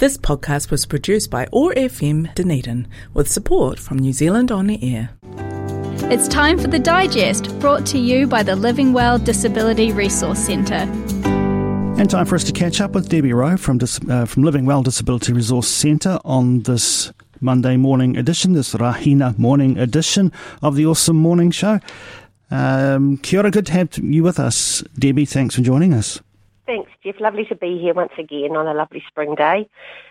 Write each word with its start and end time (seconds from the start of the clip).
This 0.00 0.16
podcast 0.16 0.70
was 0.70 0.86
produced 0.86 1.30
by 1.30 1.46
OAR 1.52 1.74
FM 1.74 2.34
Dunedin 2.34 2.88
with 3.12 3.30
support 3.30 3.78
from 3.78 3.98
New 3.98 4.14
Zealand 4.14 4.50
On 4.50 4.66
the 4.66 4.82
Air. 4.82 5.10
It's 6.10 6.26
time 6.26 6.58
for 6.58 6.68
the 6.68 6.78
digest 6.78 7.54
brought 7.60 7.84
to 7.88 7.98
you 7.98 8.26
by 8.26 8.42
the 8.42 8.56
Living 8.56 8.94
Well 8.94 9.18
Disability 9.18 9.92
Resource 9.92 10.38
Centre. 10.38 10.88
And 12.00 12.08
time 12.08 12.24
for 12.24 12.34
us 12.34 12.44
to 12.44 12.52
catch 12.52 12.80
up 12.80 12.92
with 12.92 13.10
Debbie 13.10 13.34
Roe 13.34 13.58
from, 13.58 13.78
uh, 14.08 14.24
from 14.24 14.42
Living 14.42 14.64
Well 14.64 14.82
Disability 14.82 15.34
Resource 15.34 15.68
Centre 15.68 16.18
on 16.24 16.62
this 16.62 17.12
Monday 17.42 17.76
morning 17.76 18.16
edition, 18.16 18.54
this 18.54 18.72
Rahina 18.72 19.36
morning 19.36 19.76
edition 19.76 20.32
of 20.62 20.76
the 20.76 20.86
Awesome 20.86 21.16
Morning 21.16 21.50
Show. 21.50 21.78
Um, 22.50 23.18
kia 23.18 23.40
ora, 23.40 23.50
good 23.50 23.66
to 23.66 23.72
have 23.72 23.98
you 23.98 24.22
with 24.22 24.40
us. 24.40 24.82
Debbie, 24.98 25.26
thanks 25.26 25.56
for 25.56 25.60
joining 25.60 25.92
us. 25.92 26.22
Jeff. 27.02 27.18
Lovely 27.18 27.46
to 27.46 27.54
be 27.54 27.78
here 27.78 27.94
once 27.94 28.12
again 28.18 28.56
on 28.56 28.66
a 28.66 28.74
lovely 28.74 29.02
spring 29.08 29.34
day. 29.34 29.66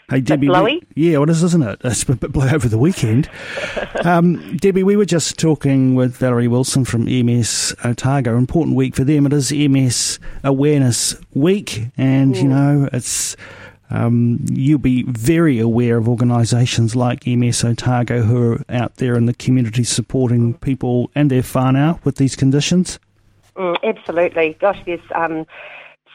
Hey, 0.09 0.21
Debbie. 0.21 0.47
blowy? 0.47 0.81
We, 0.95 1.11
yeah, 1.11 1.19
what 1.19 1.29
is, 1.29 1.43
isn't 1.43 1.61
it? 1.61 1.79
It's 1.83 2.01
a 2.03 2.15
bit 2.15 2.31
blowy 2.31 2.49
over 2.49 2.67
the 2.67 2.79
weekend. 2.79 3.29
um, 4.03 4.57
Debbie, 4.57 4.81
we 4.81 4.95
were 4.95 5.05
just 5.05 5.37
talking 5.37 5.93
with 5.93 6.17
Valerie 6.17 6.47
Wilson 6.47 6.85
from 6.85 7.05
MS 7.05 7.75
Otago. 7.85 8.37
Important 8.37 8.75
week 8.75 8.95
for 8.95 9.03
them. 9.03 9.27
It 9.27 9.33
is 9.33 9.51
MS 9.51 10.17
Awareness 10.43 11.15
Week, 11.35 11.91
and 11.95 12.33
mm. 12.33 12.41
you 12.41 12.47
know 12.47 12.89
it's. 12.91 13.35
Um, 13.91 14.45
you'll 14.51 14.77
be 14.77 15.01
very 15.03 15.57
aware 15.57 15.97
of 15.97 16.07
organisations 16.07 16.95
like 16.95 17.25
MS 17.25 17.63
Otago 17.63 18.21
who 18.21 18.53
are 18.53 18.63
out 18.69 18.97
there 18.97 19.15
in 19.15 19.25
the 19.25 19.33
community 19.33 19.83
supporting 19.83 20.53
people 20.55 21.09
and 21.15 21.31
their 21.31 21.41
whānau 21.41 22.03
with 22.05 22.17
these 22.17 22.35
conditions. 22.35 22.99
Mm, 23.55 23.77
absolutely. 23.83 24.55
Gosh, 24.59 24.79
there's 24.85 25.01
um, 25.15 25.47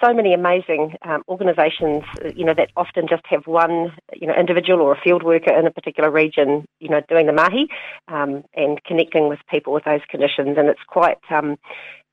so 0.05 0.13
many 0.13 0.35
amazing 0.35 0.95
um, 1.03 1.23
organisations, 1.29 2.03
you 2.35 2.45
know, 2.45 2.55
that 2.55 2.71
often 2.77 3.07
just 3.09 3.23
have 3.27 3.47
one, 3.47 3.93
you 4.15 4.27
know, 4.27 4.35
individual 4.35 4.81
or 4.81 4.93
a 4.93 5.01
field 5.01 5.23
worker 5.23 5.53
in 5.57 5.67
a 5.67 5.71
particular 5.71 6.11
region, 6.11 6.65
you 6.81 6.89
know, 6.89 7.01
doing 7.09 7.27
the 7.27 7.33
mahi 7.33 7.69
um, 8.09 8.45
and 8.55 8.83
connecting 8.85 9.29
with 9.29 9.39
people 9.49 9.73
with 9.73 9.85
those 9.85 10.01
conditions. 10.09 10.57
And 10.59 10.69
it's 10.69 10.83
quite, 10.87 11.19
um, 11.31 11.57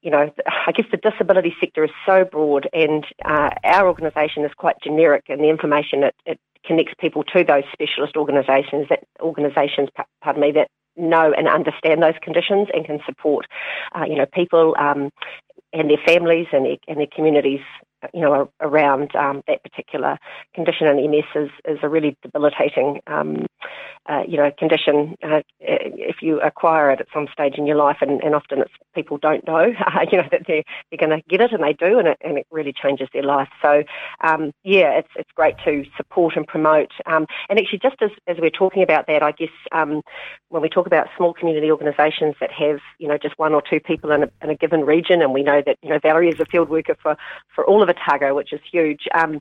you 0.01 0.11
know, 0.11 0.31
I 0.67 0.71
guess 0.71 0.85
the 0.91 0.97
disability 0.97 1.53
sector 1.59 1.83
is 1.83 1.91
so 2.05 2.23
broad, 2.23 2.69
and 2.73 3.05
uh, 3.25 3.49
our 3.63 3.87
organisation 3.87 4.45
is 4.45 4.51
quite 4.55 4.75
generic, 4.83 5.25
and 5.27 5.41
the 5.41 5.49
information 5.49 6.03
it, 6.03 6.15
it 6.25 6.39
connects 6.65 6.93
people 6.99 7.23
to 7.23 7.43
those 7.43 7.63
specialist 7.73 8.15
organisations 8.15 8.87
that 8.89 9.03
organisations, 9.19 9.89
pardon 10.21 10.41
me, 10.41 10.51
that 10.51 10.67
know 10.97 11.33
and 11.35 11.47
understand 11.47 12.03
those 12.03 12.13
conditions 12.21 12.67
and 12.73 12.85
can 12.85 12.99
support, 13.05 13.47
uh, 13.95 14.03
you 14.03 14.15
know, 14.15 14.25
people 14.33 14.75
um, 14.77 15.09
and 15.73 15.89
their 15.89 16.01
families 16.05 16.47
and 16.51 16.65
their, 16.65 16.77
and 16.87 16.97
their 16.97 17.07
communities 17.07 17.61
you 18.13 18.21
know, 18.21 18.51
around 18.61 19.15
um, 19.15 19.43
that 19.47 19.63
particular 19.63 20.17
condition. 20.53 20.87
And 20.87 20.99
MS 21.09 21.25
is, 21.35 21.49
is 21.65 21.79
a 21.81 21.89
really 21.89 22.17
debilitating, 22.21 23.01
um, 23.07 23.45
uh, 24.07 24.23
you 24.27 24.37
know, 24.37 24.51
condition 24.57 25.15
uh, 25.23 25.41
if 25.59 26.17
you 26.21 26.41
acquire 26.41 26.91
it 26.91 26.99
at 26.99 27.07
some 27.13 27.27
stage 27.31 27.55
in 27.57 27.65
your 27.65 27.77
life. 27.77 27.97
And, 28.01 28.21
and 28.23 28.35
often 28.35 28.59
it's 28.59 28.71
people 28.93 29.17
don't 29.17 29.45
know, 29.47 29.65
you 30.11 30.17
know, 30.17 30.27
that 30.31 30.43
they're, 30.47 30.63
they're 30.89 31.07
going 31.07 31.17
to 31.17 31.23
get 31.29 31.41
it, 31.41 31.51
and 31.51 31.63
they 31.63 31.73
do, 31.73 31.99
and 31.99 32.07
it, 32.07 32.17
and 32.21 32.37
it 32.37 32.47
really 32.51 32.73
changes 32.73 33.07
their 33.13 33.23
life. 33.23 33.49
So, 33.61 33.83
um, 34.23 34.51
yeah, 34.63 34.97
it's 34.97 35.09
it's 35.15 35.31
great 35.35 35.55
to 35.65 35.85
support 35.97 36.35
and 36.35 36.47
promote. 36.47 36.91
Um, 37.05 37.27
and 37.49 37.59
actually, 37.59 37.79
just 37.79 38.01
as, 38.01 38.11
as 38.27 38.37
we're 38.39 38.49
talking 38.49 38.83
about 38.83 39.07
that, 39.07 39.23
I 39.23 39.31
guess 39.31 39.49
um, 39.71 40.01
when 40.49 40.61
we 40.61 40.69
talk 40.69 40.87
about 40.87 41.07
small 41.15 41.33
community 41.33 41.71
organisations 41.71 42.35
that 42.39 42.51
have, 42.51 42.79
you 42.99 43.07
know, 43.07 43.17
just 43.17 43.37
one 43.37 43.53
or 43.53 43.61
two 43.61 43.79
people 43.79 44.11
in 44.11 44.23
a, 44.23 44.31
in 44.41 44.49
a 44.49 44.55
given 44.55 44.81
region, 44.81 45.21
and 45.21 45.33
we 45.33 45.43
know 45.43 45.61
that, 45.65 45.77
you 45.81 45.89
know, 45.89 45.99
Valerie 46.01 46.29
is 46.29 46.39
a 46.39 46.45
field 46.45 46.69
worker 46.69 46.95
for, 47.01 47.15
for 47.53 47.65
all 47.65 47.81
of 47.81 47.89
Otago, 47.91 48.35
which 48.35 48.53
is 48.53 48.59
huge. 48.71 49.07
Um, 49.13 49.39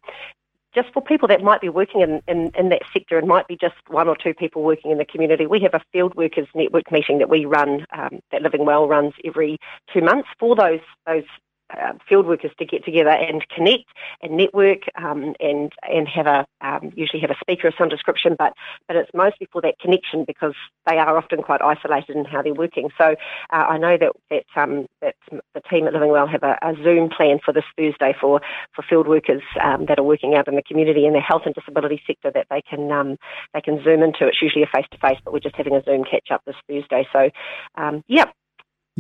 just 0.75 0.93
for 0.93 1.03
people 1.03 1.27
that 1.29 1.43
might 1.43 1.61
be 1.61 1.69
working 1.69 2.01
in, 2.01 2.23
in, 2.29 2.53
in, 2.56 2.69
that 2.69 2.83
sector 2.93 3.19
and 3.19 3.27
might 3.27 3.48
be 3.48 3.56
just 3.56 3.75
one 3.89 4.09
or 4.09 4.17
two 4.17 4.33
people 4.33 4.62
working 4.62 4.93
in 4.93 4.98
the 4.98 5.05
community, 5.05 5.47
we 5.47 5.61
have 5.61 5.75
a 5.75 5.81
field 5.93 6.15
workers 6.15 6.47
network 6.55 6.93
meeting 6.93 7.19
that 7.19 7.28
we 7.28 7.45
run, 7.45 7.87
um, 7.93 8.21
that 8.31 8.43
Living 8.43 8.65
Well 8.65 8.87
runs 8.87 9.15
every 9.25 9.59
two 9.93 10.01
months 10.01 10.28
for 10.39 10.55
those 10.55 10.81
those 11.06 11.25
uh, 11.72 11.92
field 12.08 12.26
workers 12.26 12.50
to 12.58 12.64
get 12.64 12.84
together 12.84 13.10
and 13.10 13.47
connect 13.48 13.84
and 14.22 14.36
network 14.36 14.81
um, 14.97 15.34
and 15.41 15.72
and 15.82 16.08
have 16.08 16.26
a 16.26 16.47
um, 16.60 16.92
usually 16.94 17.20
have 17.20 17.31
a 17.31 17.36
speaker 17.41 17.69
of 17.69 17.75
some 17.78 17.88
description, 17.88 18.36
but 18.38 18.53
but 18.86 18.97
it's 18.97 19.10
mostly 19.14 19.48
for 19.53 19.60
that 19.62 19.78
connection 19.78 20.25
because 20.25 20.54
they 20.86 20.98
are 20.98 21.16
often 21.16 21.42
quite 21.42 21.62
isolated 21.62 22.16
in 22.16 22.25
how 22.25 22.42
they're 22.42 22.54
working. 22.54 22.91
So 22.98 23.14
uh, 23.53 23.56
I 23.56 23.78
know 23.78 23.97
that 23.98 24.12
that 24.30 24.44
um, 24.56 24.86
that 25.00 25.14
the 25.30 25.60
team 25.70 25.86
at 25.86 25.92
Living 25.92 26.10
Well 26.10 26.26
have 26.26 26.42
a, 26.42 26.59
a 26.62 26.75
Zoom 26.82 27.09
plan 27.09 27.38
for 27.44 27.53
this 27.53 27.64
Thursday 27.76 28.14
for 28.20 28.41
for 28.75 28.82
field 28.82 29.06
workers 29.06 29.42
um, 29.62 29.86
that 29.86 29.98
are 29.98 30.04
working 30.04 30.34
out 30.34 30.48
in 30.48 30.56
the 30.56 30.62
community 30.62 31.06
in 31.06 31.12
the 31.12 31.20
health 31.20 31.42
and 31.47 31.54
disability 31.54 32.03
sector 32.06 32.30
that 32.32 32.47
they 32.50 32.62
can 32.62 32.91
um, 32.91 33.16
they 33.54 33.60
can 33.60 33.82
zoom 33.82 34.03
into. 34.03 34.26
It's 34.26 34.42
usually 34.42 34.64
a 34.64 34.70
face 34.75 34.86
to 34.91 34.98
face, 34.98 35.19
but 35.25 35.32
we're 35.32 35.41
just 35.41 35.56
having 35.56 35.75
a 35.75 35.82
Zoom 35.82 36.04
catch 36.04 36.30
up 36.30 36.42
this 36.47 36.56
Thursday. 36.69 37.06
So 37.12 37.30
um, 37.76 38.03
yeah. 38.09 38.26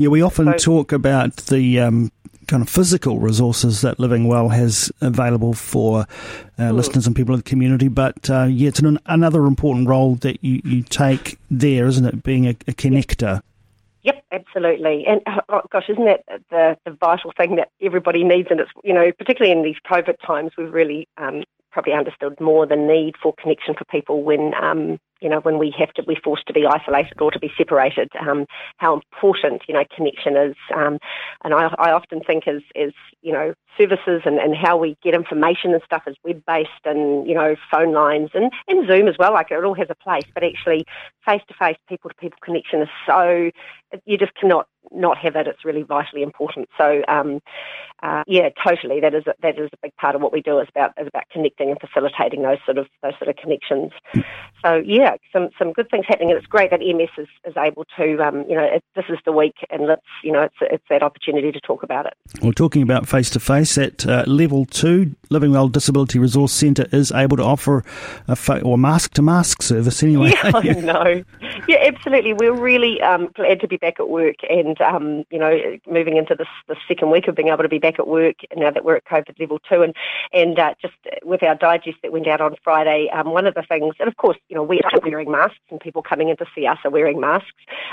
Yeah, 0.00 0.08
we 0.08 0.22
often 0.22 0.46
so, 0.58 0.76
talk 0.76 0.92
about 0.92 1.36
the 1.36 1.78
um, 1.78 2.10
kind 2.46 2.62
of 2.62 2.70
physical 2.70 3.18
resources 3.18 3.82
that 3.82 4.00
Living 4.00 4.28
Well 4.28 4.48
has 4.48 4.90
available 5.02 5.52
for 5.52 6.06
uh, 6.58 6.70
listeners 6.70 7.06
and 7.06 7.14
people 7.14 7.34
in 7.34 7.40
the 7.40 7.44
community. 7.44 7.88
But 7.88 8.30
uh, 8.30 8.44
yeah, 8.44 8.68
it's 8.68 8.78
an, 8.78 8.98
another 9.04 9.44
important 9.44 9.88
role 9.88 10.14
that 10.22 10.42
you, 10.42 10.62
you 10.64 10.84
take 10.84 11.38
there, 11.50 11.86
isn't 11.86 12.06
it? 12.06 12.22
Being 12.22 12.46
a, 12.46 12.52
a 12.66 12.72
connector. 12.72 13.42
Yep, 14.04 14.24
absolutely. 14.32 15.04
And 15.06 15.20
oh, 15.50 15.60
gosh, 15.70 15.90
isn't 15.90 16.06
that 16.06 16.24
the, 16.48 16.78
the 16.86 16.92
vital 16.92 17.34
thing 17.36 17.56
that 17.56 17.68
everybody 17.82 18.24
needs? 18.24 18.48
And 18.50 18.58
it's, 18.60 18.70
you 18.82 18.94
know, 18.94 19.12
particularly 19.12 19.52
in 19.52 19.62
these 19.62 19.76
COVID 19.86 20.16
times, 20.26 20.52
we've 20.56 20.72
really 20.72 21.08
um, 21.18 21.44
probably 21.72 21.92
understood 21.92 22.40
more 22.40 22.64
the 22.64 22.74
need 22.74 23.16
for 23.22 23.34
connection 23.34 23.74
for 23.74 23.84
people 23.84 24.22
when 24.22 24.54
um, 24.54 24.98
you 25.20 25.28
know, 25.28 25.40
when 25.40 25.58
we 25.58 25.74
have 25.78 25.92
to, 25.94 26.02
we're 26.06 26.20
forced 26.22 26.46
to 26.46 26.52
be 26.52 26.66
isolated 26.66 27.20
or 27.20 27.30
to 27.30 27.38
be 27.38 27.50
separated, 27.56 28.08
um, 28.20 28.46
how 28.78 28.94
important, 28.94 29.62
you 29.68 29.74
know, 29.74 29.84
connection 29.94 30.36
is. 30.36 30.56
Um, 30.74 30.98
and 31.44 31.54
I, 31.54 31.74
I 31.78 31.92
often 31.92 32.20
think 32.20 32.46
as, 32.48 32.62
as, 32.76 32.92
you 33.22 33.32
know, 33.32 33.54
services 33.78 34.22
and, 34.24 34.38
and 34.38 34.56
how 34.56 34.76
we 34.76 34.96
get 35.02 35.14
information 35.14 35.72
and 35.72 35.82
stuff 35.84 36.02
is 36.06 36.16
web-based 36.24 36.84
and, 36.84 37.28
you 37.28 37.34
know, 37.34 37.54
phone 37.70 37.92
lines 37.92 38.30
and, 38.34 38.50
and 38.68 38.88
Zoom 38.88 39.08
as 39.08 39.16
well, 39.18 39.32
like 39.32 39.50
it 39.50 39.64
all 39.64 39.74
has 39.74 39.88
a 39.90 39.94
place, 39.94 40.24
but 40.34 40.42
actually 40.42 40.84
face-to-face, 41.24 41.76
people-to-people 41.88 42.38
connection 42.42 42.82
is 42.82 42.88
so, 43.06 43.50
you 44.04 44.18
just 44.18 44.34
cannot 44.34 44.66
not 44.92 45.18
have 45.18 45.36
it. 45.36 45.46
It's 45.46 45.64
really 45.64 45.82
vitally 45.82 46.22
important. 46.22 46.68
So, 46.78 47.02
um, 47.06 47.40
uh, 48.02 48.24
yeah, 48.26 48.48
totally. 48.66 49.00
That 49.00 49.14
is 49.14 49.26
a, 49.26 49.34
that 49.42 49.58
is 49.58 49.68
a 49.72 49.76
big 49.82 49.94
part 49.96 50.14
of 50.14 50.22
what 50.22 50.32
we 50.32 50.40
do. 50.40 50.58
is 50.58 50.68
about 50.74 50.92
is 50.98 51.06
about 51.06 51.24
connecting 51.30 51.70
and 51.70 51.78
facilitating 51.78 52.42
those 52.42 52.58
sort 52.64 52.78
of 52.78 52.86
those 53.02 53.12
sort 53.18 53.28
of 53.28 53.36
connections. 53.36 53.92
So, 54.64 54.82
yeah, 54.84 55.09
some 55.32 55.50
some 55.58 55.72
good 55.72 55.90
things 55.90 56.04
happening, 56.08 56.30
and 56.30 56.38
it's 56.38 56.46
great 56.46 56.70
that 56.70 56.80
MS 56.80 57.08
is, 57.18 57.28
is 57.44 57.54
able 57.56 57.84
to, 57.96 58.18
um, 58.22 58.44
you 58.48 58.56
know, 58.56 58.64
it, 58.64 58.84
this 58.94 59.04
is 59.08 59.18
the 59.24 59.32
week, 59.32 59.54
and 59.70 59.86
let's, 59.86 60.02
you 60.22 60.32
know, 60.32 60.42
it's 60.42 60.54
it's 60.60 60.84
that 60.90 61.02
opportunity 61.02 61.52
to 61.52 61.60
talk 61.60 61.82
about 61.82 62.06
it. 62.06 62.14
Well, 62.42 62.52
talking 62.52 62.82
about 62.82 63.08
face 63.08 63.30
to 63.30 63.40
face 63.40 63.76
at 63.78 64.06
uh, 64.06 64.24
level 64.26 64.64
two, 64.64 65.14
Living 65.30 65.52
Well 65.52 65.68
Disability 65.68 66.18
Resource 66.18 66.52
Centre 66.52 66.86
is 66.92 67.12
able 67.12 67.36
to 67.36 67.42
offer 67.42 67.84
a 68.28 68.36
fa- 68.36 68.62
or 68.62 68.78
mask 68.78 69.14
to 69.14 69.22
mask 69.22 69.62
service 69.62 70.02
anyway. 70.02 70.30
Yeah, 70.40 70.52
I 70.54 70.72
know. 70.80 71.24
Yeah, 71.68 71.78
absolutely. 71.82 72.34
We're 72.34 72.54
really 72.54 73.00
um, 73.02 73.30
glad 73.34 73.60
to 73.60 73.68
be 73.68 73.76
back 73.76 73.98
at 73.98 74.08
work 74.08 74.36
and 74.48 74.80
um, 74.80 75.24
you 75.30 75.38
know, 75.38 75.58
moving 75.86 76.16
into 76.16 76.34
this 76.34 76.48
the 76.68 76.76
second 76.88 77.10
week 77.10 77.28
of 77.28 77.34
being 77.34 77.48
able 77.48 77.62
to 77.62 77.68
be 77.68 77.78
back 77.78 77.98
at 77.98 78.06
work 78.06 78.36
now 78.56 78.70
that 78.70 78.84
we're 78.84 78.96
at 78.96 79.04
COVID 79.04 79.38
level 79.38 79.58
two, 79.68 79.82
and 79.82 79.94
and 80.32 80.58
uh, 80.58 80.74
just 80.80 80.94
with 81.24 81.42
our 81.42 81.54
digest 81.54 81.98
that 82.02 82.12
went 82.12 82.26
out 82.26 82.40
on 82.40 82.54
Friday, 82.62 83.08
um, 83.12 83.32
one 83.32 83.46
of 83.46 83.54
the 83.54 83.62
things, 83.62 83.94
and 83.98 84.08
of 84.08 84.16
course, 84.16 84.36
you 84.48 84.56
know, 84.56 84.62
we 84.62 84.80
are 84.80 84.99
wearing 85.04 85.30
masks, 85.30 85.58
and 85.70 85.80
people 85.80 86.02
coming 86.02 86.28
in 86.28 86.36
to 86.36 86.46
see 86.54 86.66
us 86.66 86.78
are 86.84 86.90
wearing 86.90 87.20
masks, 87.20 87.50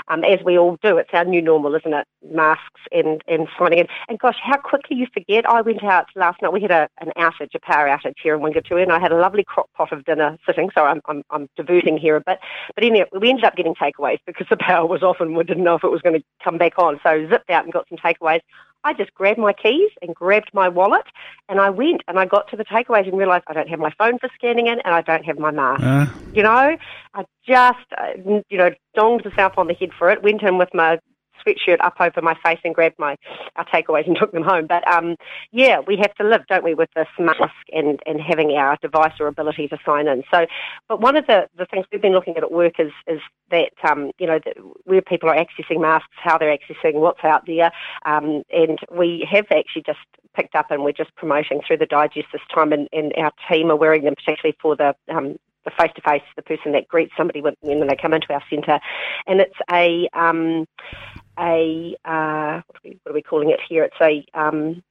um, 0.08 0.24
as 0.24 0.40
we 0.44 0.58
all 0.58 0.78
do. 0.82 0.98
It's 0.98 1.10
our 1.12 1.24
new 1.24 1.42
normal, 1.42 1.74
isn't 1.74 1.92
it? 1.94 2.06
Masks 2.30 2.80
and 2.92 3.22
and 3.28 3.48
signing 3.58 3.80
in. 3.80 3.86
And 4.08 4.18
gosh, 4.18 4.36
how 4.42 4.56
quickly 4.58 4.96
you 4.96 5.06
forget. 5.12 5.48
I 5.48 5.60
went 5.60 5.82
out 5.84 6.06
last 6.14 6.42
night. 6.42 6.52
We 6.52 6.60
had 6.60 6.70
a, 6.70 6.88
an 7.00 7.12
outage, 7.16 7.54
a 7.54 7.60
power 7.60 7.86
outage 7.86 8.14
here 8.22 8.34
in 8.34 8.40
Wingatui, 8.40 8.82
and 8.82 8.92
I 8.92 8.98
had 8.98 9.12
a 9.12 9.18
lovely 9.18 9.44
crock 9.44 9.68
pot 9.74 9.92
of 9.92 10.04
dinner 10.04 10.38
sitting. 10.46 10.70
So 10.74 10.84
I'm 10.84 11.00
I'm, 11.06 11.22
I'm 11.30 11.48
diverting 11.56 11.98
here 11.98 12.16
a 12.16 12.20
bit, 12.20 12.38
but 12.74 12.84
anyway, 12.84 13.08
we 13.18 13.30
ended 13.30 13.44
up 13.44 13.56
getting 13.56 13.74
takeaways 13.74 14.18
because 14.26 14.46
the 14.50 14.56
power 14.56 14.86
was 14.86 15.02
off 15.02 15.20
and 15.20 15.36
we 15.36 15.44
didn't 15.44 15.64
know 15.64 15.74
if 15.74 15.84
it 15.84 15.90
was 15.90 16.02
going 16.02 16.18
to 16.18 16.24
come 16.42 16.58
back 16.58 16.78
on. 16.78 17.00
So 17.02 17.28
zipped 17.28 17.50
out 17.50 17.64
and 17.64 17.72
got 17.72 17.88
some 17.88 17.98
takeaways. 17.98 18.40
I 18.84 18.92
just 18.92 19.12
grabbed 19.14 19.38
my 19.38 19.52
keys 19.52 19.90
and 20.02 20.14
grabbed 20.14 20.50
my 20.52 20.68
wallet 20.68 21.04
and 21.48 21.60
I 21.60 21.70
went 21.70 22.02
and 22.06 22.18
I 22.18 22.26
got 22.26 22.48
to 22.50 22.56
the 22.56 22.64
takeaways 22.64 23.08
and 23.08 23.18
realised 23.18 23.44
I 23.48 23.52
don't 23.52 23.68
have 23.68 23.78
my 23.78 23.92
phone 23.98 24.18
for 24.18 24.28
scanning 24.34 24.66
in 24.66 24.80
and 24.80 24.94
I 24.94 25.02
don't 25.02 25.24
have 25.24 25.38
my 25.38 25.50
mask. 25.50 25.82
Uh. 25.82 26.06
You 26.32 26.42
know, 26.42 26.76
I 27.14 27.24
just, 27.46 27.86
uh, 27.96 28.42
you 28.48 28.58
know, 28.58 28.70
donged 28.96 29.24
myself 29.24 29.54
on 29.58 29.66
the 29.66 29.74
head 29.74 29.90
for 29.98 30.10
it, 30.10 30.22
went 30.22 30.42
in 30.42 30.58
with 30.58 30.72
my 30.72 30.98
sweatshirt 31.48 31.78
up 31.80 31.94
over 32.00 32.22
my 32.22 32.34
face 32.44 32.58
and 32.64 32.74
grabbed 32.74 32.98
my 32.98 33.16
our 33.56 33.64
takeaways 33.66 34.06
and 34.06 34.16
took 34.16 34.32
them 34.32 34.42
home. 34.42 34.66
But 34.66 34.86
um, 34.88 35.16
yeah, 35.52 35.80
we 35.80 35.96
have 35.96 36.14
to 36.16 36.24
live, 36.24 36.42
don't 36.48 36.64
we, 36.64 36.74
with 36.74 36.90
this 36.94 37.08
mask 37.18 37.52
and, 37.72 38.00
and 38.06 38.20
having 38.20 38.52
our 38.52 38.76
device 38.82 39.14
or 39.20 39.26
ability 39.26 39.68
to 39.68 39.78
sign 39.84 40.08
in. 40.08 40.22
So, 40.32 40.46
but 40.88 41.00
one 41.00 41.16
of 41.16 41.26
the, 41.26 41.48
the 41.56 41.66
things 41.66 41.86
we've 41.92 42.02
been 42.02 42.12
looking 42.12 42.36
at 42.36 42.42
at 42.42 42.52
work 42.52 42.78
is 42.78 42.92
is 43.06 43.20
that 43.50 43.72
um, 43.88 44.12
you 44.18 44.26
know 44.26 44.40
where 44.84 45.02
people 45.02 45.28
are 45.28 45.36
accessing 45.36 45.80
masks, 45.80 46.08
how 46.22 46.38
they're 46.38 46.56
accessing 46.56 46.94
what's 46.94 47.24
out 47.24 47.46
there, 47.46 47.72
um, 48.04 48.42
and 48.52 48.78
we 48.90 49.26
have 49.30 49.46
actually 49.50 49.82
just 49.82 49.98
picked 50.34 50.54
up 50.54 50.70
and 50.70 50.84
we're 50.84 50.92
just 50.92 51.14
promoting 51.16 51.60
through 51.66 51.78
the 51.78 51.86
digest 51.86 52.28
this 52.32 52.42
time, 52.54 52.72
and, 52.72 52.88
and 52.92 53.12
our 53.16 53.32
team 53.50 53.70
are 53.70 53.76
wearing 53.76 54.04
them 54.04 54.14
particularly 54.14 54.56
for 54.60 54.76
the 54.76 54.94
um, 55.08 55.36
the 55.64 55.70
face 55.78 55.92
to 55.96 56.02
face, 56.02 56.22
the 56.36 56.42
person 56.42 56.72
that 56.72 56.88
greets 56.88 57.12
somebody 57.16 57.40
when, 57.40 57.54
when 57.60 57.86
they 57.86 57.96
come 57.96 58.14
into 58.14 58.32
our 58.32 58.42
centre, 58.48 58.80
and 59.26 59.40
it's 59.40 59.54
a 59.70 60.08
um, 60.12 60.66
a 61.38 61.96
uh, 62.04 62.60
what, 62.66 62.76
are 62.76 62.80
we, 62.84 62.98
what, 63.02 63.12
are 63.12 63.14
we, 63.14 63.22
calling 63.22 63.50
it 63.50 63.60
here? 63.68 63.84
It's 63.84 64.00
a 64.00 64.24
um, 64.38 64.82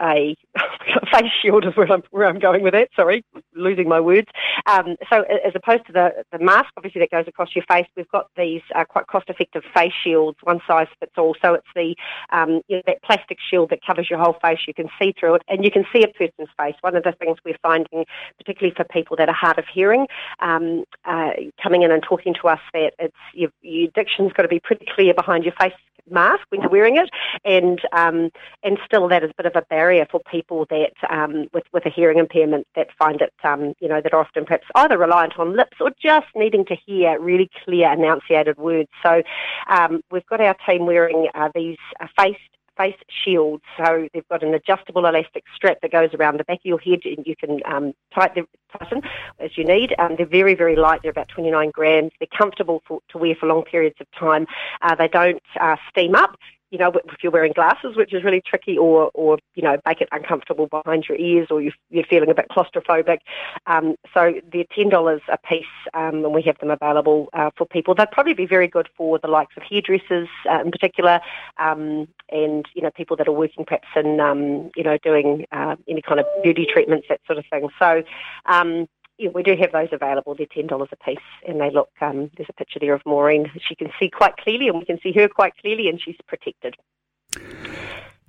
a 0.00 0.36
face 1.12 1.30
shield 1.40 1.64
is 1.64 1.76
where 1.76 1.90
I'm, 1.90 2.02
where 2.10 2.26
I'm 2.26 2.38
going 2.38 2.62
with 2.62 2.74
it. 2.74 2.90
Sorry, 2.96 3.24
losing 3.54 3.88
my 3.88 4.00
words. 4.00 4.28
Um, 4.66 4.96
so 5.10 5.22
as 5.22 5.52
opposed 5.54 5.86
to 5.86 5.92
the, 5.92 6.24
the 6.32 6.38
mask, 6.38 6.70
obviously 6.76 7.00
that 7.00 7.10
goes 7.10 7.26
across 7.28 7.54
your 7.54 7.64
face, 7.70 7.86
we've 7.96 8.10
got 8.10 8.30
these 8.36 8.62
uh, 8.74 8.84
quite 8.84 9.06
cost-effective 9.06 9.62
face 9.74 9.92
shields, 10.02 10.38
one 10.42 10.60
size 10.66 10.88
fits 11.00 11.12
all. 11.16 11.34
So 11.42 11.54
it's 11.54 11.66
the 11.74 11.94
um, 12.30 12.62
you 12.68 12.76
know, 12.76 12.82
that 12.86 13.02
plastic 13.02 13.38
shield 13.50 13.70
that 13.70 13.80
covers 13.84 14.08
your 14.08 14.18
whole 14.18 14.36
face. 14.42 14.60
You 14.66 14.74
can 14.74 14.88
see 15.00 15.14
through 15.18 15.36
it, 15.36 15.42
and 15.48 15.64
you 15.64 15.70
can 15.70 15.84
see 15.92 16.02
a 16.02 16.08
person's 16.08 16.48
face. 16.58 16.74
One 16.80 16.96
of 16.96 17.04
the 17.04 17.12
things 17.12 17.38
we're 17.44 17.56
finding, 17.62 18.04
particularly 18.38 18.74
for 18.74 18.84
people 18.84 19.16
that 19.16 19.28
are 19.28 19.34
hard 19.34 19.58
of 19.58 19.64
hearing, 19.72 20.06
um, 20.40 20.84
uh, 21.04 21.30
coming 21.62 21.82
in 21.82 21.90
and 21.90 22.02
talking 22.02 22.34
to 22.40 22.48
us, 22.48 22.60
that 22.72 22.92
it's 22.98 23.14
your, 23.34 23.50
your 23.62 23.90
diction's 23.94 24.32
got 24.32 24.42
to 24.42 24.48
be 24.48 24.60
pretty 24.60 24.86
clear 24.94 25.14
behind 25.14 25.44
your 25.44 25.54
face 25.60 25.72
mask 26.10 26.42
when 26.48 26.60
you're 26.60 26.70
wearing 26.70 26.96
it, 26.96 27.10
and 27.44 27.80
um, 27.92 28.30
and 28.62 28.78
still 28.84 29.08
that 29.08 29.22
is 29.22 29.30
a 29.30 29.42
bit 29.42 29.46
of 29.46 29.56
a 29.56 29.64
barrier 29.82 30.06
for 30.08 30.20
people 30.30 30.64
that 30.70 30.92
um, 31.10 31.48
with 31.52 31.64
with 31.72 31.84
a 31.86 31.90
hearing 31.90 32.18
impairment 32.18 32.66
that 32.76 32.86
find 32.96 33.20
it 33.20 33.32
um, 33.42 33.74
you 33.80 33.88
know 33.88 34.00
that 34.00 34.14
are 34.14 34.20
often 34.20 34.44
perhaps 34.44 34.66
either 34.76 34.96
reliant 34.96 35.36
on 35.38 35.56
lips 35.56 35.76
or 35.80 35.90
just 36.00 36.28
needing 36.36 36.64
to 36.64 36.76
hear 36.86 37.18
really 37.20 37.50
clear 37.64 37.92
enunciated 37.92 38.56
words. 38.58 38.88
So 39.02 39.22
um, 39.68 40.02
we've 40.12 40.26
got 40.26 40.40
our 40.40 40.56
team 40.68 40.86
wearing 40.86 41.28
uh, 41.34 41.48
these 41.52 41.78
uh, 42.00 42.06
face 42.16 42.36
face 42.76 42.96
shields. 43.08 43.64
So 43.76 44.08
they've 44.14 44.28
got 44.28 44.42
an 44.42 44.54
adjustable 44.54 45.04
elastic 45.04 45.44
strap 45.54 45.78
that 45.82 45.90
goes 45.90 46.10
around 46.14 46.38
the 46.38 46.44
back 46.44 46.60
of 46.60 46.64
your 46.64 46.78
head, 46.78 47.00
and 47.04 47.26
you 47.26 47.36
can 47.36 47.60
um, 47.66 47.92
tighten, 48.14 48.46
tighten 48.78 49.02
as 49.40 49.58
you 49.58 49.64
need. 49.64 49.94
Um, 49.98 50.14
they're 50.16 50.26
very, 50.26 50.54
very 50.54 50.76
light. 50.76 51.00
They're 51.02 51.10
about 51.10 51.28
29 51.28 51.70
grams. 51.70 52.12
They're 52.18 52.38
comfortable 52.38 52.82
for, 52.86 53.00
to 53.10 53.18
wear 53.18 53.34
for 53.34 53.46
long 53.46 53.64
periods 53.64 53.96
of 54.00 54.06
time. 54.18 54.46
Uh, 54.80 54.94
they 54.94 55.08
don't 55.08 55.42
uh, 55.60 55.76
steam 55.90 56.14
up 56.14 56.36
you 56.72 56.78
know, 56.78 56.90
if 56.90 57.22
you're 57.22 57.30
wearing 57.30 57.52
glasses, 57.52 57.96
which 57.96 58.14
is 58.14 58.24
really 58.24 58.42
tricky, 58.44 58.78
or, 58.78 59.10
or 59.12 59.38
you 59.54 59.62
know, 59.62 59.76
make 59.86 60.00
it 60.00 60.08
uncomfortable 60.10 60.66
behind 60.66 61.04
your 61.06 61.18
ears, 61.18 61.48
or 61.50 61.60
you're, 61.60 61.74
you're 61.90 62.04
feeling 62.04 62.30
a 62.30 62.34
bit 62.34 62.46
claustrophobic. 62.50 63.18
Um, 63.66 63.94
so 64.14 64.32
they're 64.50 64.64
ten 64.74 64.88
dollars 64.88 65.20
a 65.28 65.36
piece, 65.36 65.66
um, 65.92 66.24
and 66.24 66.34
we 66.34 66.42
have 66.42 66.58
them 66.58 66.70
available 66.70 67.28
uh, 67.34 67.50
for 67.56 67.66
people. 67.66 67.94
They'd 67.94 68.10
probably 68.10 68.32
be 68.32 68.46
very 68.46 68.66
good 68.66 68.88
for 68.96 69.18
the 69.18 69.28
likes 69.28 69.54
of 69.56 69.62
hairdressers, 69.62 70.28
uh, 70.50 70.62
in 70.64 70.70
particular, 70.70 71.20
um, 71.58 72.08
and 72.30 72.66
you 72.74 72.82
know, 72.82 72.90
people 72.90 73.16
that 73.18 73.28
are 73.28 73.32
working 73.32 73.66
perhaps 73.66 73.88
in, 73.94 74.18
um, 74.18 74.70
you 74.74 74.82
know, 74.82 74.96
doing 75.02 75.44
uh, 75.52 75.76
any 75.86 76.00
kind 76.00 76.20
of 76.20 76.26
beauty 76.42 76.66
treatments, 76.72 77.06
that 77.10 77.20
sort 77.26 77.38
of 77.38 77.44
thing. 77.50 77.68
So 77.78 78.02
um, 78.46 78.88
yeah, 79.18 79.30
we 79.34 79.42
do 79.42 79.56
have 79.56 79.72
those 79.72 79.88
available. 79.92 80.34
They're 80.34 80.46
ten 80.46 80.66
dollars 80.66 80.88
a 80.92 80.96
piece, 80.96 81.18
and 81.46 81.60
they 81.60 81.70
look. 81.70 81.90
Um, 82.00 82.30
there's 82.36 82.48
a 82.48 82.54
picture 82.54 82.78
there 82.78 82.94
of 82.94 83.02
Maureen. 83.06 83.50
She 83.68 83.74
can 83.74 83.90
see 83.98 84.10
quite 84.10 84.36
clearly, 84.36 84.68
and 84.68 84.78
we 84.78 84.84
can 84.84 85.00
see 85.00 85.12
her 85.12 85.28
quite 85.28 85.56
clearly, 85.58 85.88
and 85.88 86.00
she's 86.00 86.16
protected. 86.26 86.76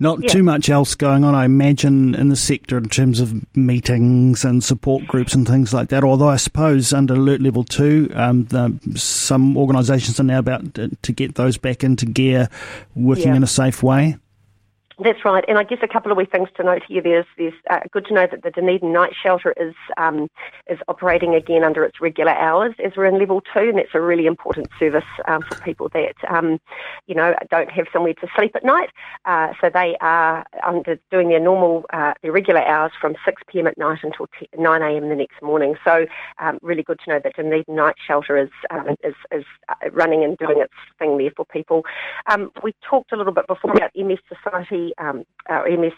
Not 0.00 0.22
yeah. 0.22 0.28
too 0.28 0.42
much 0.42 0.68
else 0.68 0.96
going 0.96 1.22
on, 1.22 1.36
I 1.36 1.44
imagine, 1.44 2.16
in 2.16 2.28
the 2.28 2.36
sector 2.36 2.76
in 2.76 2.88
terms 2.88 3.20
of 3.20 3.56
meetings 3.56 4.44
and 4.44 4.62
support 4.62 5.06
groups 5.06 5.34
and 5.34 5.46
things 5.46 5.72
like 5.72 5.88
that. 5.90 6.02
Although 6.02 6.28
I 6.28 6.36
suppose 6.36 6.92
under 6.92 7.14
Alert 7.14 7.40
Level 7.40 7.62
2, 7.62 8.10
um, 8.12 8.44
the, 8.46 8.76
some 8.96 9.56
organisations 9.56 10.18
are 10.18 10.24
now 10.24 10.40
about 10.40 10.74
to, 10.74 10.88
to, 10.88 11.12
get 11.12 11.36
those 11.36 11.58
back 11.58 11.84
into 11.84 12.06
gear, 12.06 12.48
working 12.96 13.28
yeah. 13.28 13.36
in 13.36 13.44
a 13.44 13.46
safe 13.46 13.84
way. 13.84 14.16
That's 15.02 15.24
right, 15.24 15.44
and 15.48 15.58
I 15.58 15.64
guess 15.64 15.80
a 15.82 15.88
couple 15.88 16.12
of 16.12 16.18
wee 16.18 16.24
things 16.24 16.48
to 16.56 16.62
note 16.62 16.82
here. 16.86 17.02
There's, 17.02 17.26
there's 17.36 17.54
uh, 17.68 17.80
good 17.90 18.06
to 18.06 18.14
know 18.14 18.28
that 18.30 18.44
the 18.44 18.50
Dunedin 18.52 18.92
Night 18.92 19.12
Shelter 19.20 19.52
is 19.56 19.74
um, 19.96 20.30
is 20.70 20.78
operating 20.86 21.34
again 21.34 21.64
under 21.64 21.84
its 21.84 22.00
regular 22.00 22.30
hours 22.30 22.76
as 22.84 22.92
we're 22.96 23.06
in 23.06 23.18
level 23.18 23.40
two, 23.40 23.70
and 23.70 23.78
that's 23.78 23.94
a 23.94 24.00
really 24.00 24.26
important 24.26 24.68
service 24.78 25.04
um, 25.26 25.42
for 25.42 25.56
people 25.62 25.88
that 25.94 26.14
um, 26.30 26.60
you 27.08 27.14
know 27.16 27.34
don't 27.50 27.72
have 27.72 27.86
somewhere 27.92 28.14
to 28.14 28.28
sleep 28.36 28.54
at 28.54 28.64
night. 28.64 28.90
Uh, 29.24 29.52
so 29.60 29.68
they 29.68 29.96
are 30.00 30.46
under 30.64 30.96
doing 31.10 31.28
their 31.28 31.40
normal 31.40 31.84
uh, 31.92 32.14
their 32.22 32.30
regular 32.30 32.62
hours 32.62 32.92
from 33.00 33.16
6 33.24 33.42
p.m. 33.48 33.66
at 33.66 33.76
night 33.76 33.98
until 34.04 34.28
9 34.56 34.82
a.m. 34.82 35.08
the 35.08 35.16
next 35.16 35.42
morning. 35.42 35.74
So 35.84 36.06
um, 36.38 36.58
really 36.62 36.84
good 36.84 37.00
to 37.04 37.10
know 37.10 37.20
that 37.22 37.34
Dunedin 37.34 37.74
Night 37.74 37.96
Shelter 38.06 38.36
is 38.36 38.50
um, 38.70 38.94
is, 39.02 39.14
is 39.32 39.44
uh, 39.68 39.90
running 39.90 40.22
and 40.22 40.38
doing 40.38 40.60
its 40.60 40.72
thing 41.00 41.18
there 41.18 41.32
for 41.34 41.44
people. 41.46 41.82
Um, 42.30 42.52
we 42.62 42.76
talked 42.88 43.10
a 43.10 43.16
little 43.16 43.32
bit 43.32 43.48
before 43.48 43.72
about 43.72 43.90
MS 43.96 44.20
Society 44.28 44.83
um, 44.98 45.24
our 45.48 45.68
MS 45.68 45.92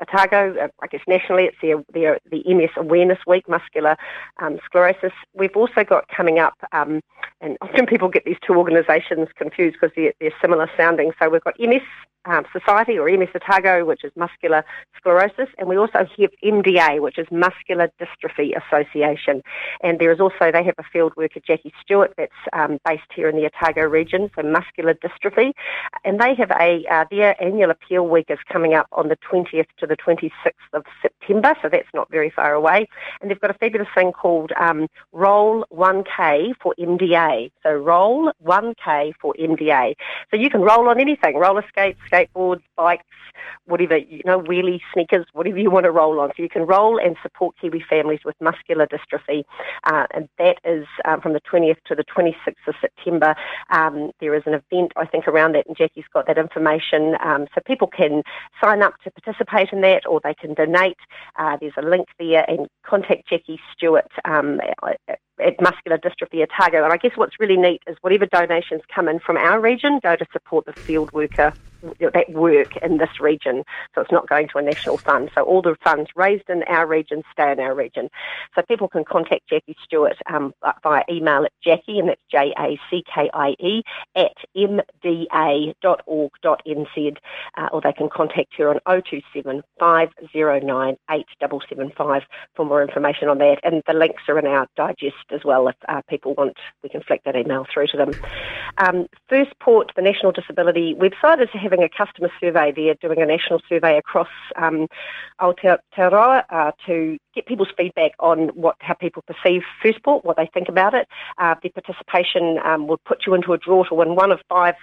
Otago, 0.00 0.54
uh, 0.58 0.68
I 0.82 0.86
guess 0.86 1.02
nationally, 1.06 1.44
it's 1.44 1.56
the, 1.60 1.84
the, 1.92 2.18
the 2.30 2.54
MS 2.54 2.70
Awareness 2.76 3.18
Week, 3.26 3.48
muscular 3.48 3.96
um, 4.40 4.58
sclerosis. 4.64 5.12
We've 5.34 5.56
also 5.56 5.84
got 5.84 6.08
coming 6.08 6.38
up, 6.38 6.54
um, 6.72 7.00
and 7.40 7.56
often 7.60 7.86
people 7.86 8.08
get 8.08 8.24
these 8.24 8.38
two 8.46 8.54
organisations 8.54 9.28
confused 9.36 9.76
because 9.80 9.94
they're, 9.96 10.12
they're, 10.20 10.32
similar 10.40 10.68
sounding. 10.76 11.12
So 11.20 11.28
we've 11.28 11.44
got 11.44 11.58
MS 11.60 11.82
um, 12.24 12.44
Society 12.52 12.98
or 12.98 13.10
MS 13.10 13.28
Otago, 13.34 13.84
which 13.84 14.04
is 14.04 14.12
muscular 14.16 14.64
sclerosis, 14.96 15.48
and 15.58 15.68
we 15.68 15.76
also 15.76 15.98
have 15.98 16.08
MDA, 16.44 17.00
which 17.00 17.18
is 17.18 17.26
Muscular 17.30 17.90
Dystrophy 18.00 18.52
Association. 18.56 19.42
And 19.82 19.98
there 19.98 20.12
is 20.12 20.20
also, 20.20 20.50
they 20.52 20.64
have 20.64 20.74
a 20.78 20.84
field 20.92 21.12
worker, 21.16 21.40
Jackie 21.44 21.72
Stewart, 21.82 22.12
that's 22.16 22.32
um, 22.52 22.78
based 22.84 23.02
here 23.14 23.28
in 23.28 23.36
the 23.36 23.46
Otago 23.46 23.82
region, 23.82 24.30
so 24.36 24.42
muscular 24.42 24.94
dystrophy. 24.94 25.52
And 26.04 26.20
they 26.20 26.34
have 26.34 26.50
a, 26.52 26.84
uh, 26.90 27.04
their 27.10 27.40
annual 27.42 27.70
appeal 27.70 28.06
week 28.06 28.26
is 28.28 28.38
coming 28.50 28.74
up 28.74 28.86
on 28.92 29.08
the 29.08 29.16
20th 29.16 29.66
to 29.82 29.86
the 29.86 29.96
26th 29.96 30.30
of 30.72 30.84
September, 31.02 31.54
so 31.60 31.68
that's 31.68 31.88
not 31.92 32.10
very 32.10 32.30
far 32.30 32.54
away. 32.54 32.88
And 33.20 33.30
they've 33.30 33.40
got 33.40 33.50
a 33.50 33.54
fabulous 33.54 33.88
thing 33.94 34.12
called 34.12 34.52
um, 34.58 34.86
Roll 35.12 35.64
1K 35.72 36.54
for 36.62 36.74
MDA. 36.78 37.50
So 37.62 37.70
Roll 37.70 38.32
1K 38.44 39.12
for 39.20 39.34
MDA. 39.38 39.94
So 40.30 40.36
you 40.36 40.48
can 40.50 40.62
roll 40.62 40.88
on 40.88 41.00
anything, 41.00 41.36
roller 41.36 41.64
skates, 41.68 41.98
skateboards, 42.10 42.62
bikes, 42.76 43.04
whatever, 43.66 43.96
you 43.96 44.22
know, 44.24 44.40
wheelie 44.40 44.80
sneakers, 44.92 45.26
whatever 45.32 45.58
you 45.58 45.70
want 45.70 45.84
to 45.84 45.90
roll 45.90 46.20
on. 46.20 46.30
So 46.36 46.42
you 46.42 46.48
can 46.48 46.62
roll 46.62 46.98
and 46.98 47.16
support 47.22 47.56
Kiwi 47.60 47.84
families 47.88 48.20
with 48.24 48.36
muscular 48.40 48.86
dystrophy. 48.86 49.44
Uh, 49.84 50.06
and 50.14 50.28
that 50.38 50.58
is 50.64 50.86
um, 51.04 51.20
from 51.20 51.32
the 51.32 51.40
20th 51.40 51.82
to 51.86 51.94
the 51.94 52.04
26th 52.04 52.66
of 52.66 52.74
September. 52.80 53.34
Um, 53.70 54.10
there 54.20 54.34
is 54.34 54.42
an 54.46 54.54
event, 54.54 54.92
I 54.96 55.06
think, 55.06 55.28
around 55.28 55.54
that, 55.54 55.66
and 55.66 55.76
Jackie's 55.76 56.04
got 56.12 56.26
that 56.26 56.38
information. 56.38 57.16
Um, 57.24 57.46
so 57.54 57.60
people 57.64 57.88
can 57.88 58.22
sign 58.62 58.82
up 58.82 58.94
to 59.04 59.10
participate 59.10 59.71
that 59.80 60.06
or 60.06 60.20
they 60.22 60.34
can 60.34 60.54
donate. 60.54 60.98
Uh, 61.36 61.56
there's 61.60 61.72
a 61.76 61.82
link 61.82 62.08
there 62.18 62.44
and 62.48 62.68
contact 62.92 63.26
Jackie 63.26 63.58
Stewart 63.74 64.12
um, 64.26 64.60
at 64.82 65.60
Muscular 65.62 65.96
Dystrophy 65.96 66.42
Otago. 66.42 66.84
And 66.84 66.92
I 66.92 66.98
guess 66.98 67.12
what's 67.14 67.40
really 67.40 67.56
neat 67.56 67.82
is 67.86 67.96
whatever 68.02 68.26
donations 68.26 68.82
come 68.94 69.08
in 69.08 69.18
from 69.18 69.38
our 69.38 69.60
region 69.60 69.98
go 70.02 70.14
to 70.14 70.26
support 70.30 70.66
the 70.66 70.74
field 70.74 71.10
worker 71.12 71.54
that 72.00 72.30
work 72.30 72.76
in 72.76 72.98
this 72.98 73.20
region. 73.20 73.64
So 73.94 74.00
it's 74.00 74.12
not 74.12 74.28
going 74.28 74.48
to 74.48 74.58
a 74.58 74.62
national 74.62 74.98
fund. 74.98 75.30
So 75.34 75.42
all 75.42 75.62
the 75.62 75.76
funds 75.82 76.10
raised 76.14 76.48
in 76.48 76.62
our 76.64 76.86
region 76.86 77.22
stay 77.32 77.50
in 77.52 77.60
our 77.60 77.74
region. 77.74 78.08
So 78.54 78.62
people 78.62 78.88
can 78.88 79.04
contact 79.04 79.48
Jackie 79.48 79.76
Stewart 79.84 80.16
um, 80.32 80.54
via 80.82 81.04
email 81.10 81.44
at 81.44 81.52
Jackie, 81.62 81.98
and 81.98 82.08
that's 82.08 82.20
J 82.30 82.54
A 82.58 82.78
C 82.90 83.02
K 83.12 83.30
I 83.32 83.56
E, 83.58 83.82
at 84.14 84.36
mda.org.nz, 84.56 85.72
uh, 87.56 87.68
or 87.72 87.80
they 87.80 87.92
can 87.92 88.08
contact 88.08 88.54
her 88.58 88.68
on 88.70 88.78
027 88.86 89.62
509 89.78 90.96
8775 91.10 92.22
for 92.54 92.64
more 92.64 92.81
information 92.82 93.28
on 93.28 93.38
that. 93.38 93.58
And 93.62 93.82
the 93.86 93.94
links 93.94 94.22
are 94.28 94.38
in 94.38 94.46
our 94.46 94.66
digest 94.76 95.26
as 95.30 95.44
well 95.44 95.68
if 95.68 95.76
uh, 95.88 96.02
people 96.08 96.34
want, 96.34 96.56
we 96.82 96.88
can 96.88 97.02
flick 97.02 97.22
that 97.24 97.36
email 97.36 97.66
through 97.72 97.86
to 97.88 97.96
them. 97.96 98.10
Um, 98.78 99.06
Firstport, 99.30 99.94
the 99.94 100.02
National 100.02 100.32
Disability 100.32 100.94
website, 100.94 101.42
is 101.42 101.48
having 101.52 101.82
a 101.82 101.88
customer 101.88 102.30
survey. 102.40 102.72
They're 102.74 102.94
doing 102.94 103.22
a 103.22 103.26
national 103.26 103.60
survey 103.68 103.96
across 103.98 104.28
um, 104.56 104.88
Aotearoa 105.40 106.44
uh, 106.50 106.72
to 106.86 107.18
get 107.34 107.46
people's 107.46 107.72
feedback 107.76 108.12
on 108.18 108.48
what 108.48 108.76
how 108.80 108.94
people 108.94 109.22
perceive 109.26 109.62
Firstport, 109.82 110.24
what 110.24 110.36
they 110.36 110.50
think 110.52 110.68
about 110.68 110.94
it. 110.94 111.08
Uh, 111.38 111.54
their 111.62 111.70
participation 111.70 112.58
um, 112.64 112.86
will 112.86 113.00
put 113.04 113.26
you 113.26 113.34
into 113.34 113.52
a 113.52 113.58
draw 113.58 113.84
to 113.84 113.94
win 113.94 114.14
one 114.14 114.32
of 114.32 114.40
five 114.48 114.74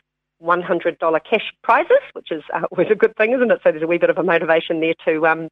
$100 0.41 1.19
cash 1.29 1.53
prizes, 1.63 2.01
which 2.13 2.31
is 2.31 2.43
uh, 2.53 2.62
always 2.72 2.91
a 2.91 2.96
good 2.96 3.15
thing, 3.15 3.34
isn't 3.34 3.51
it? 3.51 3.60
So 3.63 3.72
there's 3.72 3.84
a 3.84 3.88
wee 3.88 3.98
bit 3.98 4.10
of 4.10 4.17
a 4.17 4.24
motivation 4.24 4.79
there 4.79 4.93
to 5.05 5.27
um, 5.27 5.50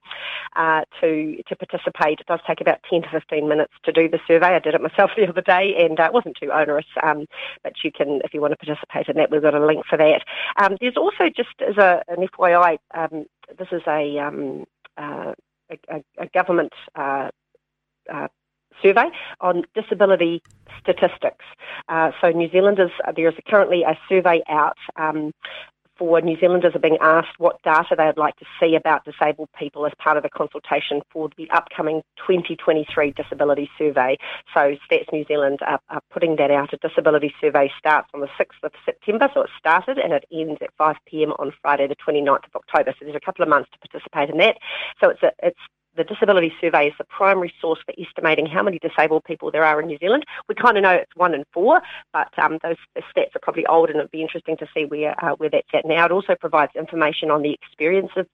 uh, 0.56 0.82
to 1.01 1.41
to 1.48 1.56
participate. 1.56 2.20
It 2.20 2.27
does 2.27 2.39
take 2.48 2.62
about 2.62 2.79
10 2.89 3.03
to 3.03 3.10
15 3.10 3.48
minutes 3.48 3.74
to 3.84 3.91
do 3.91 4.10
the 4.10 4.20
survey. 4.27 4.56
I 4.56 4.60
did 4.60 4.75
it 4.75 4.82
myself 4.82 5.12
the 5.17 5.27
other 5.27 5.41
day, 5.41 5.75
and 5.79 6.00
uh, 6.00 6.03
it 6.03 6.13
wasn't 6.13 6.38
too 6.41 6.51
onerous. 6.51 6.86
Um, 7.03 7.25
but 7.63 7.74
you 7.84 7.91
can, 7.91 8.22
if 8.24 8.34
you 8.34 8.41
want 8.41 8.51
to 8.51 8.65
participate 8.65 9.08
in 9.08 9.17
that, 9.17 9.32
we've 9.32 9.41
got 9.41 9.56
a 9.56 9.65
link 9.65 9.86
for 9.86 9.98
that. 9.98 10.24
Um, 10.62 10.77
there's 10.79 10.98
also 10.98 11.29
just 11.36 11.62
as 11.67 11.77
a, 11.77 12.03
an 12.08 12.27
FYI, 12.27 12.77
um, 12.94 13.25
this 13.58 13.67
is 13.72 13.82
a, 13.88 14.17
um, 14.20 14.65
uh, 14.98 15.34
a, 15.70 16.03
a, 16.17 16.27
government. 16.27 16.74
Uh, 16.96 17.29
uh, 18.12 18.27
survey 18.82 19.10
on 19.41 19.63
disability 19.74 20.41
statistics. 20.79 21.46
Uh, 21.89 22.12
so 22.22 22.29
New 22.29 22.50
Zealanders, 22.50 22.91
uh, 23.08 23.12
there 23.15 23.27
is 23.27 23.36
currently 23.48 23.84
a 23.84 23.98
survey 24.10 24.41
out 24.50 24.77
um, 24.98 25.32
for 25.98 26.22
New 26.22 26.38
Zealanders 26.39 26.75
are 26.75 26.79
being 26.79 26.98
asked 27.01 27.39
what 27.39 27.62
data 27.63 27.96
they 27.98 28.06
would 28.06 28.17
like 28.17 28.36
to 28.38 28.46
see 28.60 28.75
about 28.75 29.03
disabled 29.06 29.50
people 29.58 29.86
as 29.86 29.91
part 29.98 30.17
of 30.17 30.24
the 30.24 30.29
consultation 30.29 31.01
for 31.12 31.29
the 31.38 31.50
upcoming 31.51 32.01
2023 32.17 33.12
disability 33.12 33.70
survey. 33.77 34.17
So 34.53 34.75
Stats 34.89 35.12
New 35.12 35.25
Zealand 35.25 35.60
are, 35.65 35.79
are, 35.89 36.01
putting 36.12 36.36
that 36.38 36.51
out. 36.51 36.74
A 36.74 36.88
disability 36.88 37.34
survey 37.41 37.72
starts 37.77 38.10
on 38.13 38.22
the 38.22 38.29
6th 38.39 38.63
of 38.63 38.72
September, 38.86 39.29
so 39.34 39.41
it 39.41 39.50
started 39.58 39.98
and 39.98 40.13
it 40.13 40.25
ends 40.32 40.60
at 40.62 40.75
5pm 40.79 41.38
on 41.39 41.51
Friday 41.62 41.88
the 41.88 41.96
29th 41.96 42.46
of 42.46 42.56
October. 42.56 42.94
So 42.98 43.06
there's 43.06 43.15
a 43.15 43.25
couple 43.25 43.44
of 43.44 43.50
months 43.50 43.70
to 43.72 43.89
participate 43.89 44.29
in 44.29 44.38
that. 44.38 44.58
So 45.01 45.10
it's 45.10 45.24
a, 45.24 45.32
it's 45.41 45.60
the 45.98 46.04
disability 46.04 46.54
survey 46.62 46.88
is 46.88 46.94
the 46.98 47.04
primary 47.06 47.54
source 47.60 47.80
for 47.86 47.94
estimating 48.00 48.46
how 48.46 48.63
many 48.63 48.80
disabled 48.80 49.24
people 49.25 49.51
there 49.51 49.66
are 49.66 49.82
in 49.82 49.88
New 49.88 49.98
Zealand. 49.98 50.24
We 50.48 50.56
kind 50.56 50.77
of 50.77 50.84
know 50.84 50.92
it's 50.92 51.16
one 51.16 51.34
in 51.34 51.44
four, 51.54 51.82
but 52.13 52.30
um, 52.38 52.60
those 52.63 52.77
stats 52.98 53.36
are 53.36 53.42
probably 53.42 53.66
old, 53.66 53.89
and 53.89 53.98
it'd 53.98 54.12
be 54.12 54.22
interesting 54.22 54.58
to 54.58 54.68
see 54.74 54.86
where 54.86 55.13
uh, 55.24 55.36
where 55.36 55.50
that's 55.50 55.68
at 55.74 55.86
now. 55.86 56.06
It 56.06 56.12
also 56.12 56.36
provides 56.39 56.72
information 56.75 57.32
on 57.32 57.42
the 57.42 57.54
experience 57.54 58.12
of 58.16 58.27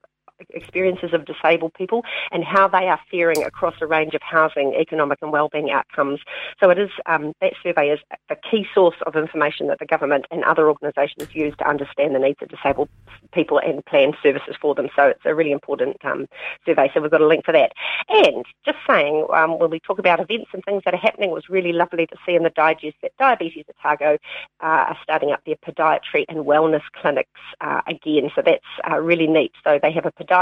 experiences 0.49 1.13
of 1.13 1.25
disabled 1.25 1.73
people 1.73 2.03
and 2.31 2.43
how 2.43 2.67
they 2.67 2.87
are 2.87 2.99
faring 3.09 3.43
across 3.43 3.75
a 3.81 3.87
range 3.87 4.13
of 4.13 4.21
housing, 4.21 4.75
economic 4.75 5.19
and 5.21 5.31
wellbeing 5.31 5.71
outcomes. 5.71 6.19
So 6.59 6.69
it 6.69 6.79
is 6.79 6.89
um, 7.05 7.33
that 7.41 7.53
survey 7.61 7.89
is 7.89 7.99
a 8.29 8.35
key 8.35 8.67
source 8.73 8.95
of 9.05 9.15
information 9.15 9.67
that 9.67 9.79
the 9.79 9.85
government 9.85 10.25
and 10.31 10.43
other 10.43 10.67
organisations 10.67 11.33
use 11.33 11.53
to 11.57 11.67
understand 11.67 12.15
the 12.15 12.19
needs 12.19 12.41
of 12.41 12.49
disabled 12.49 12.89
people 13.33 13.59
and 13.59 13.85
plan 13.85 14.13
services 14.21 14.55
for 14.59 14.75
them. 14.75 14.89
So 14.95 15.07
it's 15.07 15.25
a 15.25 15.35
really 15.35 15.51
important 15.51 15.97
um, 16.03 16.27
survey. 16.65 16.89
So 16.93 17.01
we've 17.01 17.11
got 17.11 17.21
a 17.21 17.27
link 17.27 17.45
for 17.45 17.51
that. 17.53 17.71
And 18.09 18.45
just 18.65 18.77
saying, 18.87 19.25
um, 19.33 19.59
when 19.59 19.69
we 19.69 19.79
talk 19.79 19.99
about 19.99 20.19
events 20.19 20.49
and 20.53 20.63
things 20.63 20.83
that 20.85 20.93
are 20.93 20.97
happening, 20.97 21.29
it 21.29 21.33
was 21.33 21.49
really 21.49 21.73
lovely 21.73 22.05
to 22.07 22.15
see 22.25 22.35
in 22.35 22.43
the 22.43 22.49
digest 22.49 22.97
that 23.01 23.11
Diabetes 23.17 23.65
Otago 23.69 24.17
uh, 24.61 24.65
are 24.89 24.97
starting 25.03 25.31
up 25.31 25.41
their 25.45 25.55
podiatry 25.55 26.25
and 26.29 26.39
wellness 26.39 26.83
clinics 26.93 27.29
uh, 27.61 27.81
again. 27.87 28.29
So 28.35 28.41
that's 28.45 28.63
uh, 28.89 28.99
really 28.99 29.27
neat. 29.27 29.53
So 29.63 29.79
they 29.81 29.91
have 29.91 30.05
a 30.05 30.11
podiatry 30.11 30.32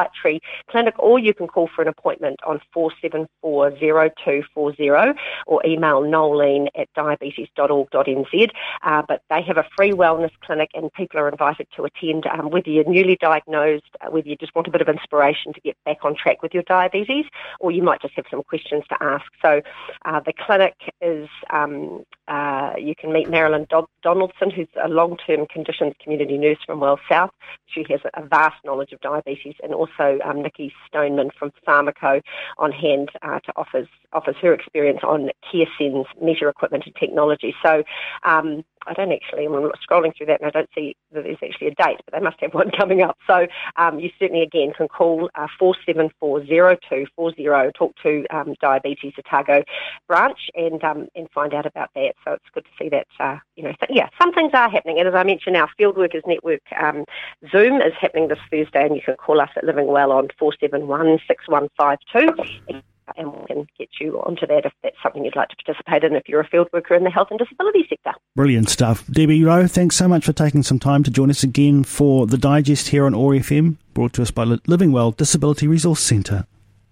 clinic, 0.70 0.96
or 1.00 1.20
you 1.20 1.34
can 1.34 1.48
call 1.48 1.70
for 1.74 1.82
an 1.82 1.88
appointment 1.88 2.40
on 2.46 2.60
4740240 2.76 5.16
or 5.48 5.66
email 5.66 6.02
nolene 6.02 6.68
at 6.76 6.90
diabetes.org.nz. 6.96 8.50
Uh, 8.84 9.02
but 9.08 9.22
they 9.30 9.42
have 9.42 9.58
a 9.58 9.66
free 9.76 9.92
wellness 9.92 10.32
clinic, 10.44 10.70
and 10.74 10.92
people 10.94 11.20
are 11.20 11.30
invited 11.30 11.68
to 11.76 11.84
attend, 11.84 12.26
um, 12.28 12.50
whether 12.50 12.70
you're 12.70 12.86
newly 12.86 13.18
diagnosed, 13.20 13.84
uh, 14.02 14.10
whether 14.10 14.28
you 14.28 14.36
just 14.36 14.56
want 14.56 14.68
a 14.68 14.72
bit 14.72 14.82
of 14.82 14.90
inspiration 14.90 15.54
to 15.54 15.62
get 15.62 15.78
back 15.86 16.00
on 16.04 16.16
track 16.16 16.42
with 16.42 16.54
your 16.54 16.64
diabetes, 16.64 17.26
or 17.60 17.72
you 17.72 17.84
might 17.84 18.02
just 18.02 18.14
have 18.16 18.26
some 18.30 18.44
questions 18.44 18.84
to 18.90 18.98
ask. 19.02 19.26
So 19.42 19.62
uh, 20.06 20.20
the 20.22 20.34
clinic 20.34 20.76
is, 21.02 21.30
um, 21.50 22.04
uh, 22.28 22.61
you 22.78 22.96
can 22.96 23.12
meet 23.12 23.30
Marilyn 23.30 23.68
Do- 23.70 23.88
Donaldson, 24.04 24.50
who's 24.50 24.68
a 24.84 24.88
long-term 24.88 25.48
conditions 25.48 25.94
community 26.02 26.38
nurse 26.38 26.58
from 26.66 26.80
Wells 26.80 27.00
South. 27.10 27.32
She 27.68 27.86
has 27.90 28.00
a 28.14 28.26
vast 28.26 28.58
knowledge 28.66 28.92
of 28.92 29.00
diabetes 29.02 29.56
and 29.64 29.74
also 29.74 30.20
um, 30.26 30.42
Nikki 30.42 30.74
Stoneman 30.88 31.32
from 31.38 31.52
Pharmaco 31.68 32.22
on 32.58 32.72
hand 32.72 33.10
uh, 33.22 33.40
to 33.40 33.54
offers 33.56 33.88
offers 34.14 34.36
her 34.42 34.54
experience 34.54 35.00
on 35.04 35.30
CareSens 35.52 36.06
measure 36.22 36.50
equipment 36.50 36.84
and 36.86 36.96
technology. 36.96 37.56
So 37.64 37.84
um, 38.24 38.64
I 38.88 38.94
don't 38.94 39.12
actually, 39.12 39.46
I'm 39.46 39.72
scrolling 39.88 40.16
through 40.16 40.28
that 40.28 40.42
and 40.42 40.48
I 40.48 40.52
don't 40.52 40.70
see 40.74 40.96
that 41.12 41.24
there's 41.24 41.38
actually 41.44 41.68
a 41.68 41.76
date, 41.76 42.00
but 42.06 42.14
they 42.14 42.20
must 42.20 42.40
have 42.42 42.54
one 42.54 42.72
coming 42.72 43.02
up. 43.02 43.18
So 43.28 43.48
um, 43.76 44.00
you 44.00 44.10
certainly, 44.20 44.44
again, 44.44 44.74
can 44.76 44.88
call 44.88 45.30
uh, 45.36 45.48
4740240, 45.62 47.74
talk 47.74 47.96
to 48.04 48.26
um, 48.32 48.56
Diabetes 48.62 49.14
Otago 49.18 49.64
branch 50.08 50.50
and 50.56 50.84
um, 50.84 51.08
and 51.16 51.30
find 51.32 51.54
out 51.54 51.66
about 51.66 51.90
that. 51.96 52.14
So 52.26 52.34
it's 52.34 52.46
good 52.54 52.66
to 52.66 52.84
see 52.84 52.90
that, 52.90 53.08
uh, 53.20 53.38
you 53.56 53.64
know, 53.64 53.74
th- 53.80 53.92
yeah, 53.92 54.10
some 54.20 54.34
things 54.34 54.52
are 54.54 54.70
happening. 54.70 55.00
And 55.00 55.08
as 55.08 55.16
I 55.16 55.24
mentioned, 55.24 55.58
our 55.58 55.70
Fieldworkers 55.80 56.26
Network 56.26 56.62
um, 56.82 57.06
Zoom 57.52 57.82
is 57.82 57.94
happening 58.00 58.28
this 58.28 58.40
Thursday 58.50 58.86
and 58.86 58.96
you 58.96 59.02
can 59.02 59.16
call 59.16 59.42
us 59.42 59.50
at 59.56 59.64
Living 59.64 59.88
Well 59.88 60.12
on 60.12 60.30
471 60.40 61.20
6152 61.28 62.82
and 63.18 63.34
we 63.34 63.46
can 63.48 63.68
get 63.78 63.90
you 64.00 64.18
onto 64.22 64.46
that 64.48 64.66
if 64.66 64.74
that's 64.84 64.96
something 65.04 65.24
you'd 65.24 65.36
like 65.36 65.50
to 65.50 65.56
participate 65.64 66.04
in 66.04 66.16
if 66.16 66.28
you're 66.28 66.42
a 66.42 66.48
field 66.48 66.68
worker 66.74 66.96
in 66.96 67.04
the 67.04 67.10
health 67.10 67.28
and 67.30 67.40
disability 67.40 67.86
sector. 67.90 68.12
Brilliant 68.36 68.70
stuff. 68.70 69.06
Debbie 69.08 69.44
Roe, 69.44 69.68
thanks 69.68 69.96
so 69.96 70.08
much 70.08 70.26
for 70.26 70.34
taking 70.34 70.64
some 70.64 70.80
time 70.80 71.04
to 71.04 71.12
join 71.12 71.30
us 71.30 71.44
again 71.44 71.84
for 71.84 72.28
the 72.28 72.38
digest 72.38 72.90
here 72.90 73.06
on 73.06 73.14
OAR 73.14 73.34
FM, 73.34 73.78
brought 73.94 74.14
to 74.14 74.22
us 74.22 74.32
by 74.32 74.44
Living 74.44 74.92
Well 74.92 75.12
Disability 75.12 75.68
Resource 75.68 76.02
Centre. 76.02 76.46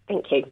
Thank 0.08 0.26
you. 0.32 0.52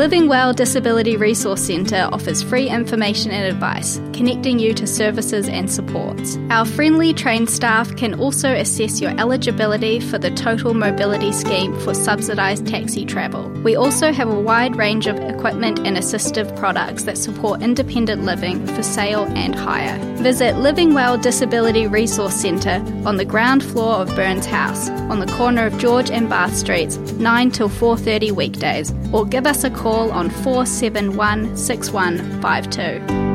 Living 0.00 0.28
Well 0.28 0.54
Disability 0.54 1.18
Resource 1.18 1.60
Centre 1.60 2.08
offers 2.10 2.42
free 2.42 2.70
information 2.70 3.32
and 3.32 3.44
advice, 3.44 3.98
connecting 4.14 4.58
you 4.58 4.72
to 4.72 4.86
services 4.86 5.46
and 5.46 5.70
supports. 5.70 6.38
Our 6.48 6.64
friendly 6.64 7.12
trained 7.12 7.50
staff 7.50 7.94
can 7.96 8.18
also 8.18 8.50
assess 8.50 9.02
your 9.02 9.10
eligibility 9.20 10.00
for 10.00 10.16
the 10.16 10.30
Total 10.30 10.72
Mobility 10.72 11.32
Scheme 11.32 11.78
for 11.80 11.92
subsidised 11.92 12.66
taxi 12.66 13.04
travel. 13.04 13.50
We 13.62 13.76
also 13.76 14.10
have 14.10 14.30
a 14.30 14.40
wide 14.40 14.74
range 14.74 15.06
of 15.06 15.18
equipment 15.18 15.80
and 15.80 15.98
assistive 15.98 16.56
products 16.56 17.02
that 17.02 17.18
support 17.18 17.60
independent 17.60 18.24
living 18.24 18.66
for 18.68 18.82
sale 18.82 19.24
and 19.36 19.54
hire. 19.54 19.98
Visit 20.16 20.56
Living 20.56 20.94
Well 20.94 21.18
Disability 21.18 21.86
Resource 21.86 22.36
Centre 22.36 22.82
on 23.04 23.18
the 23.18 23.26
ground 23.26 23.62
floor 23.62 23.96
of 23.96 24.08
Burns 24.16 24.46
House, 24.46 24.88
on 24.88 25.20
the 25.20 25.30
corner 25.34 25.66
of 25.66 25.76
George 25.76 26.10
and 26.10 26.30
Bath 26.30 26.56
Streets, 26.56 26.96
9 27.18 27.50
till 27.50 27.68
4:30 27.68 28.30
weekdays, 28.32 28.94
or 29.12 29.26
give 29.26 29.46
us 29.46 29.62
a 29.62 29.68
call 29.68 29.89
on 29.90 30.30
471 30.30 31.56
6152. 31.56 33.30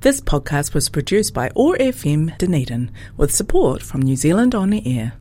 This 0.00 0.20
podcast 0.20 0.74
was 0.74 0.90
produced 0.90 1.32
by 1.32 1.50
OAR 1.56 1.78
FM 1.78 2.36
Dunedin 2.36 2.90
with 3.16 3.34
support 3.34 3.82
from 3.82 4.02
New 4.02 4.16
Zealand 4.16 4.54
On 4.54 4.68
the 4.68 4.98
Air. 4.98 5.14